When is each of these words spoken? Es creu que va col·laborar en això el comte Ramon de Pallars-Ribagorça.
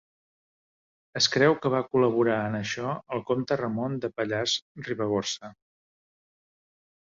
Es 1.19 1.25
creu 1.33 1.57
que 1.65 1.71
va 1.73 1.81
col·laborar 1.91 2.37
en 2.45 2.57
això 2.59 2.95
el 3.17 3.21
comte 3.27 3.59
Ramon 3.61 3.99
de 4.07 4.11
Pallars-Ribagorça. 4.17 5.53